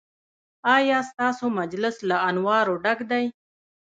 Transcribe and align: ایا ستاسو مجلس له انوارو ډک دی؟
ایا 0.75 0.99
ستاسو 1.11 1.45
مجلس 1.59 1.95
له 2.09 2.15
انوارو 2.29 2.75
ډک 2.83 2.99
دی؟ 3.11 3.25